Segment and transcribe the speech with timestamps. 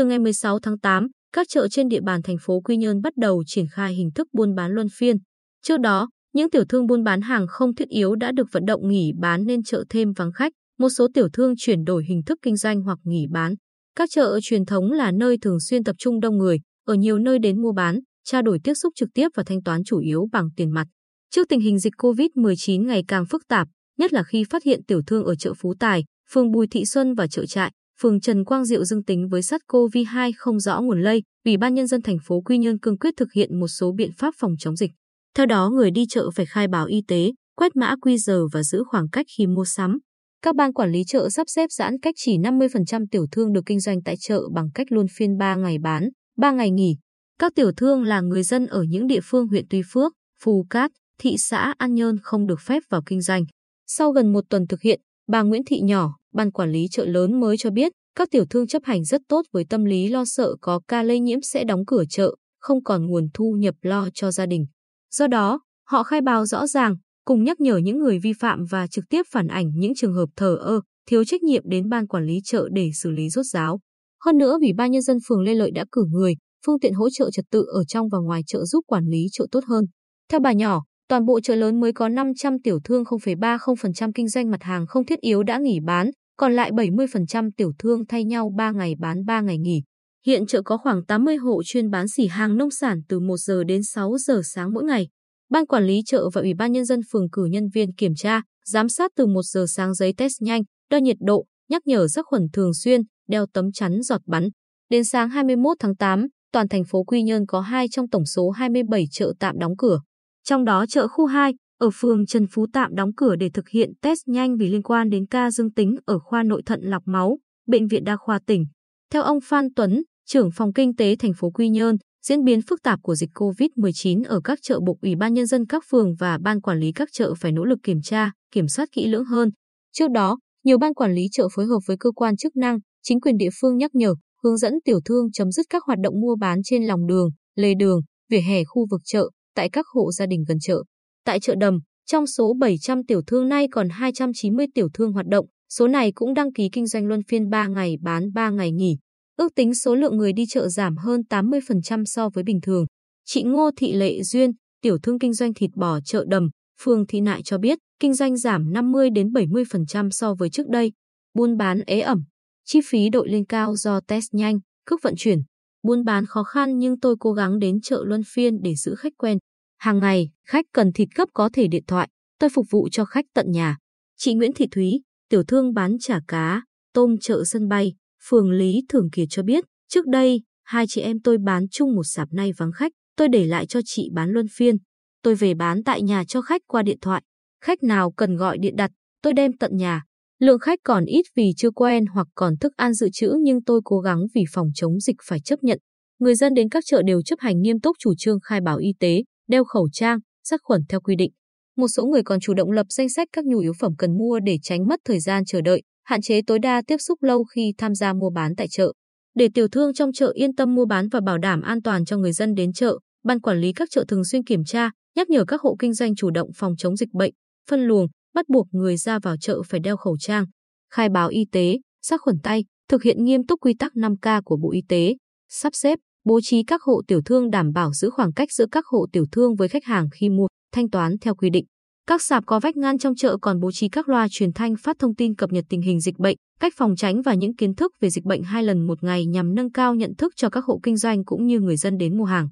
[0.00, 3.12] Từ ngày 16 tháng 8, các chợ trên địa bàn thành phố Quy Nhơn bắt
[3.16, 5.16] đầu triển khai hình thức buôn bán luân phiên.
[5.62, 8.88] Trước đó, những tiểu thương buôn bán hàng không thiết yếu đã được vận động
[8.88, 10.52] nghỉ bán nên chợ thêm vắng khách.
[10.78, 13.54] Một số tiểu thương chuyển đổi hình thức kinh doanh hoặc nghỉ bán.
[13.96, 17.38] Các chợ truyền thống là nơi thường xuyên tập trung đông người, ở nhiều nơi
[17.38, 20.48] đến mua bán, trao đổi tiếp xúc trực tiếp và thanh toán chủ yếu bằng
[20.56, 20.86] tiền mặt.
[21.30, 25.02] Trước tình hình dịch COVID-19 ngày càng phức tạp, nhất là khi phát hiện tiểu
[25.06, 28.64] thương ở chợ Phú Tài, phường Bùi Thị Xuân và chợ trại, phường Trần Quang
[28.64, 32.40] Diệu dương tính với SARS-CoV-2 không rõ nguồn lây, Ủy ban nhân dân thành phố
[32.40, 34.90] Quy Nhơn cương quyết thực hiện một số biện pháp phòng chống dịch.
[35.36, 38.82] Theo đó, người đi chợ phải khai báo y tế, quét mã QR và giữ
[38.86, 39.98] khoảng cách khi mua sắm.
[40.42, 43.80] Các ban quản lý chợ sắp xếp giãn cách chỉ 50% tiểu thương được kinh
[43.80, 46.96] doanh tại chợ bằng cách luân phiên 3 ngày bán, 3 ngày nghỉ.
[47.38, 50.90] Các tiểu thương là người dân ở những địa phương huyện Tuy Phước, Phù Cát,
[51.18, 53.44] thị xã An Nhơn không được phép vào kinh doanh.
[53.86, 57.40] Sau gần một tuần thực hiện, bà Nguyễn Thị Nhỏ, ban quản lý chợ lớn
[57.40, 60.54] mới cho biết, các tiểu thương chấp hành rất tốt với tâm lý lo sợ
[60.60, 64.30] có ca lây nhiễm sẽ đóng cửa chợ, không còn nguồn thu nhập lo cho
[64.30, 64.66] gia đình.
[65.14, 68.86] Do đó, họ khai báo rõ ràng, cùng nhắc nhở những người vi phạm và
[68.86, 72.24] trực tiếp phản ảnh những trường hợp thờ ơ, thiếu trách nhiệm đến ban quản
[72.24, 73.80] lý chợ để xử lý rốt ráo.
[74.24, 76.34] Hơn nữa, Ủy ban nhân dân phường Lê Lợi đã cử người,
[76.66, 79.46] phương tiện hỗ trợ trật tự ở trong và ngoài chợ giúp quản lý chợ
[79.50, 79.84] tốt hơn.
[80.30, 84.50] Theo bà nhỏ, toàn bộ chợ lớn mới có 500 tiểu thương 0,30% kinh doanh
[84.50, 88.52] mặt hàng không thiết yếu đã nghỉ bán, còn lại 70% tiểu thương thay nhau
[88.56, 89.82] 3 ngày bán 3 ngày nghỉ.
[90.26, 93.64] Hiện chợ có khoảng 80 hộ chuyên bán xỉ hàng nông sản từ 1 giờ
[93.64, 95.08] đến 6 giờ sáng mỗi ngày.
[95.50, 98.42] Ban quản lý chợ và Ủy ban nhân dân phường cử nhân viên kiểm tra,
[98.66, 102.22] giám sát từ 1 giờ sáng giấy test nhanh, đo nhiệt độ, nhắc nhở sát
[102.26, 104.48] khuẩn thường xuyên, đeo tấm chắn giọt bắn.
[104.90, 108.50] Đến sáng 21 tháng 8, toàn thành phố Quy Nhơn có 2 trong tổng số
[108.50, 110.00] 27 chợ tạm đóng cửa.
[110.44, 113.92] Trong đó chợ khu 2 ở phường Trần Phú tạm đóng cửa để thực hiện
[114.02, 117.38] test nhanh vì liên quan đến ca dương tính ở khoa nội thận lọc máu,
[117.66, 118.64] bệnh viện đa khoa tỉnh.
[119.12, 121.96] Theo ông Phan Tuấn, trưởng phòng kinh tế thành phố Quy Nhơn,
[122.26, 125.66] diễn biến phức tạp của dịch COVID-19 ở các chợ buộc Ủy ban nhân dân
[125.66, 128.88] các phường và ban quản lý các chợ phải nỗ lực kiểm tra, kiểm soát
[128.92, 129.50] kỹ lưỡng hơn.
[129.92, 133.20] Trước đó, nhiều ban quản lý chợ phối hợp với cơ quan chức năng, chính
[133.20, 136.36] quyền địa phương nhắc nhở, hướng dẫn tiểu thương chấm dứt các hoạt động mua
[136.36, 138.00] bán trên lòng đường, lề đường,
[138.30, 140.82] vỉa hè khu vực chợ, tại các hộ gia đình gần chợ.
[141.30, 145.46] Tại chợ Đầm, trong số 700 tiểu thương nay còn 290 tiểu thương hoạt động,
[145.68, 148.96] số này cũng đăng ký kinh doanh luân phiên 3 ngày bán 3 ngày nghỉ.
[149.36, 152.86] Ước tính số lượng người đi chợ giảm hơn 80% so với bình thường.
[153.24, 157.20] Chị Ngô Thị Lệ Duyên, tiểu thương kinh doanh thịt bò chợ Đầm, phường Thị
[157.20, 160.92] Nại cho biết, kinh doanh giảm 50 đến 70% so với trước đây.
[161.34, 162.24] Buôn bán ế ẩm,
[162.64, 165.38] chi phí đội lên cao do test nhanh, cước vận chuyển.
[165.82, 169.12] Buôn bán khó khăn nhưng tôi cố gắng đến chợ luân phiên để giữ khách
[169.18, 169.38] quen.
[169.80, 172.08] Hàng ngày, khách cần thịt gấp có thể điện thoại,
[172.38, 173.76] tôi phục vụ cho khách tận nhà.
[174.16, 177.94] Chị Nguyễn Thị Thúy, tiểu thương bán chả cá, tôm chợ sân bay,
[178.28, 182.02] phường Lý Thường Kiệt cho biết, trước đây, hai chị em tôi bán chung một
[182.04, 184.76] sạp nay vắng khách, tôi để lại cho chị bán luân phiên.
[185.22, 187.22] Tôi về bán tại nhà cho khách qua điện thoại.
[187.64, 188.90] Khách nào cần gọi điện đặt,
[189.22, 190.02] tôi đem tận nhà.
[190.38, 193.80] Lượng khách còn ít vì chưa quen hoặc còn thức ăn dự trữ nhưng tôi
[193.84, 195.78] cố gắng vì phòng chống dịch phải chấp nhận.
[196.18, 198.92] Người dân đến các chợ đều chấp hành nghiêm túc chủ trương khai báo y
[199.00, 201.32] tế, đeo khẩu trang, sát khuẩn theo quy định.
[201.76, 204.40] Một số người còn chủ động lập danh sách các nhu yếu phẩm cần mua
[204.40, 207.74] để tránh mất thời gian chờ đợi, hạn chế tối đa tiếp xúc lâu khi
[207.78, 208.92] tham gia mua bán tại chợ.
[209.34, 212.16] Để tiểu thương trong chợ yên tâm mua bán và bảo đảm an toàn cho
[212.16, 215.44] người dân đến chợ, ban quản lý các chợ thường xuyên kiểm tra, nhắc nhở
[215.44, 217.32] các hộ kinh doanh chủ động phòng chống dịch bệnh,
[217.70, 220.44] phân luồng, bắt buộc người ra vào chợ phải đeo khẩu trang,
[220.92, 224.56] khai báo y tế, sát khuẩn tay, thực hiện nghiêm túc quy tắc 5K của
[224.56, 225.16] Bộ Y tế,
[225.48, 228.86] sắp xếp, bố trí các hộ tiểu thương đảm bảo giữ khoảng cách giữa các
[228.86, 231.64] hộ tiểu thương với khách hàng khi mua, thanh toán theo quy định.
[232.06, 234.96] Các sạp có vách ngăn trong chợ còn bố trí các loa truyền thanh phát
[234.98, 237.92] thông tin cập nhật tình hình dịch bệnh, cách phòng tránh và những kiến thức
[238.00, 240.80] về dịch bệnh hai lần một ngày nhằm nâng cao nhận thức cho các hộ
[240.82, 242.48] kinh doanh cũng như người dân đến mua hàng.